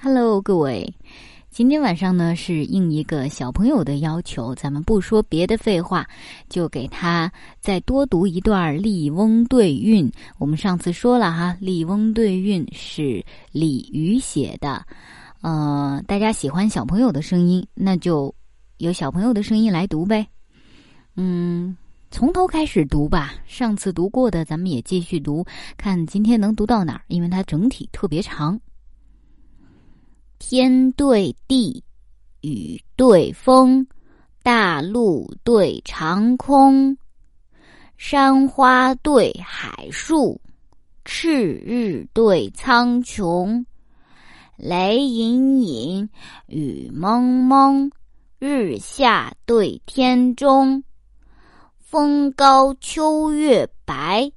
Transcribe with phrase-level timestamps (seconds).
[0.00, 0.94] Hello，各位，
[1.50, 6.06] 今天晚上呢是应一个小朋友的要求，咱们不说别的废话，
[6.48, 10.08] 就给他再多读一段《笠翁对韵》。
[10.38, 14.86] 我们上次说了哈，《笠翁对韵》是李渔写的。
[15.40, 18.32] 呃，大家喜欢小朋友的声音，那就
[18.76, 20.24] 由小朋友的声音来读呗。
[21.16, 21.76] 嗯，
[22.12, 23.34] 从头开始读吧。
[23.48, 25.44] 上次读过的，咱们也继续读，
[25.76, 28.60] 看今天能读到哪儿，因为它整体特别长。
[30.38, 31.82] 天对地，
[32.40, 33.86] 雨对风，
[34.42, 36.96] 大陆对长空，
[37.96, 40.40] 山花对海树，
[41.04, 43.64] 赤日对苍穹，
[44.56, 46.08] 雷隐隐，
[46.46, 47.90] 雨蒙蒙，
[48.38, 50.82] 日下对天中，
[51.78, 54.30] 风高秋月白，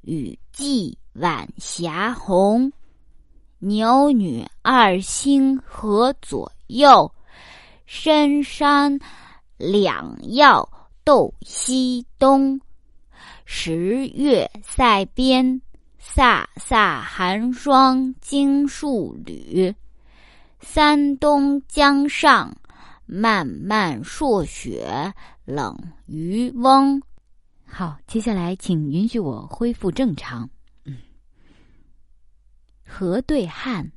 [0.00, 2.72] 雨霁晚霞红。
[3.64, 7.10] 牛女二星河左右，
[7.86, 9.00] 深山
[9.56, 10.68] 两曜
[11.02, 12.60] 斗西东。
[13.46, 15.62] 十月塞边，
[15.98, 19.74] 飒飒寒霜惊戍旅。
[20.60, 22.54] 三冬江上，
[23.06, 25.10] 漫漫朔雪
[25.46, 27.00] 冷渔翁。
[27.64, 30.50] 好，接下来请允许我恢复正常。
[32.96, 33.90] 河对汉，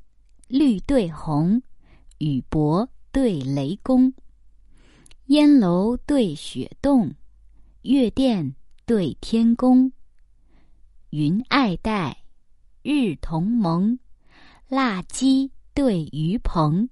[0.48, 1.62] 绿对红，
[2.17, 4.12] 雨伯对雷公，
[5.28, 7.14] 烟楼对雪洞，
[7.84, 8.56] 月殿
[8.88, 9.92] 对天宫。
[11.12, 12.23] 云爱戴，
[12.81, 14.00] 日同蒙，
[14.68, 16.90] 蜡鸡对鱼鹏。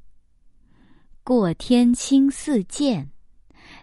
[1.24, 3.10] 过天青似箭，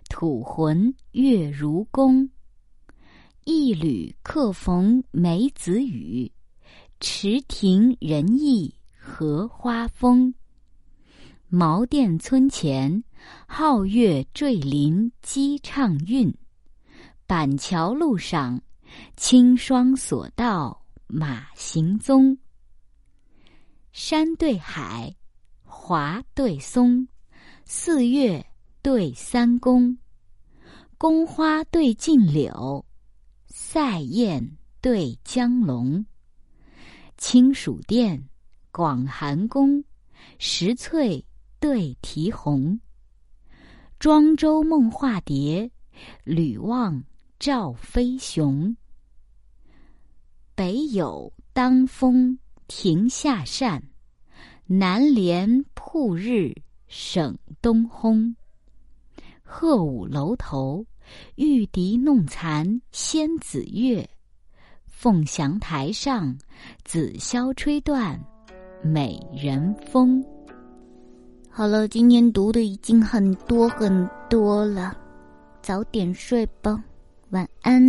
[0.08, 2.30] 吐魂月如弓。
[3.42, 6.30] 一缕客逢梅子雨。
[7.04, 10.34] 池亭人意荷花风，
[11.48, 13.02] 茅店村前
[13.48, 16.32] 皓月坠林鸡唱韵，
[17.26, 18.62] 板桥路上
[19.16, 22.38] 青霜锁道马行踪。
[23.90, 25.16] 山对海，
[25.64, 27.08] 华对松，
[27.64, 28.46] 四月
[28.80, 29.98] 对三公，
[30.96, 32.86] 宫花对禁柳，
[33.48, 36.06] 塞雁对江龙。
[37.22, 38.28] 清暑殿，
[38.72, 39.84] 广寒宫，
[40.40, 41.24] 石翠
[41.60, 42.80] 对啼红。
[44.00, 45.70] 庄周梦化蝶，
[46.24, 47.04] 吕望
[47.38, 48.76] 赵飞熊。
[50.56, 53.80] 北有当风亭下扇，
[54.66, 56.52] 南帘铺日
[56.88, 58.34] 省东烘。
[59.44, 60.84] 鹤舞楼头，
[61.36, 64.10] 玉笛弄残仙子月。
[65.02, 66.32] 凤翔台上，
[66.84, 68.16] 紫箫吹断
[68.84, 70.24] 美人风。
[71.50, 74.96] 好了，今天读的已经很多很多了，
[75.60, 76.80] 早点睡吧，
[77.30, 77.82] 晚安。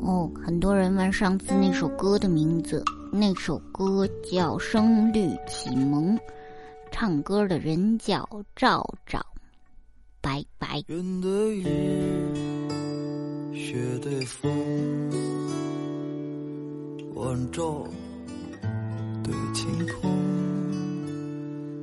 [0.00, 6.16] 哦，很多人问上次那首歌的名字，那首歌叫《声律启蒙》，
[6.92, 9.20] 唱歌的人叫赵赵。
[10.20, 10.84] 拜拜。
[17.14, 17.84] 晚照
[19.22, 20.10] 对晴空，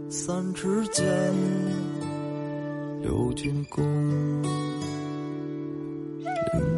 [0.09, 1.05] 三尺剑，
[3.01, 3.83] 六钧弓，
[6.23, 6.31] 岭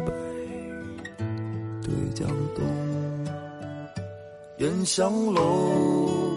[0.04, 0.12] 北
[1.82, 2.62] 对江东，
[4.58, 6.36] 烟香楼，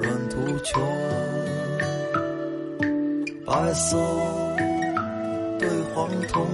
[0.00, 0.82] 软土穷，
[3.44, 3.98] 白色
[5.58, 6.46] 对黄铜，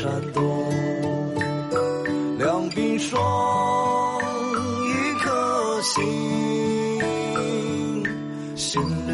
[0.00, 0.42] 山东，
[2.38, 3.20] 两鬓霜，
[4.86, 6.02] 一颗心，
[8.56, 9.12] 心绿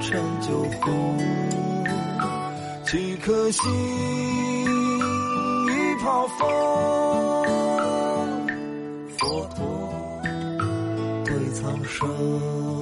[0.00, 1.16] 成酒红，
[2.84, 3.70] 几颗心，
[5.68, 6.48] 一泡风，
[9.16, 9.62] 佛陀
[11.24, 12.79] 对苍生。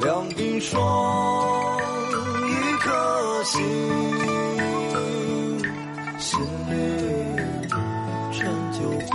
[0.00, 1.78] 两鬓霜，
[2.46, 3.60] 一颗心。
[6.18, 6.74] 心泪
[8.32, 8.38] 成
[8.72, 8.78] 旧
[9.10, 9.14] 骨，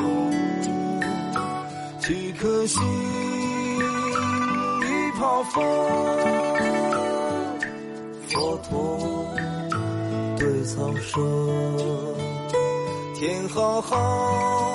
[1.99, 2.83] 几颗心
[4.81, 5.63] 已泡风。
[8.27, 8.73] 佛陀
[10.37, 11.15] 对苍生，
[13.15, 14.74] 天浩浩。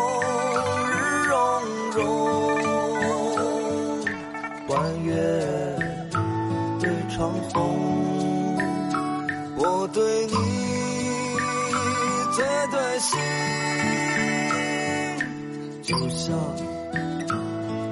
[15.91, 16.39] 就像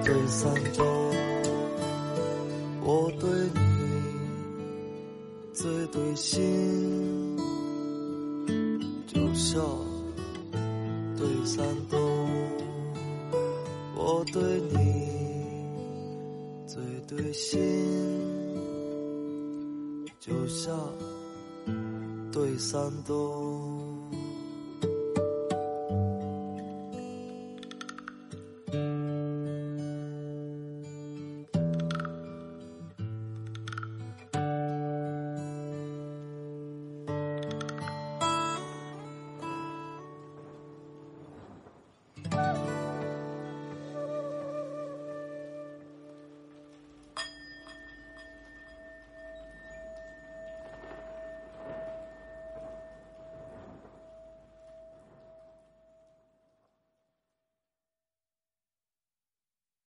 [0.05, 0.87] 对三冬，
[2.81, 3.61] 我对你
[5.53, 7.37] 最对心，
[9.05, 9.61] 就像
[11.17, 11.99] 对三冬，
[13.97, 14.41] 我对
[14.71, 14.79] 你
[16.69, 17.59] 最对心，
[20.21, 20.73] 就像
[22.31, 23.88] 对三冬。